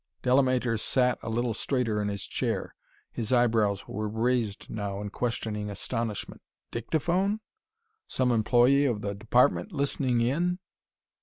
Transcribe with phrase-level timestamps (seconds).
[0.23, 2.73] Delamater sat a little straighter in his chair;
[3.11, 6.41] his eyebrows were raised now in questioning astonishment.
[6.71, 7.39] "Dictaphone?
[8.07, 10.57] Some employee of the Department listening in?"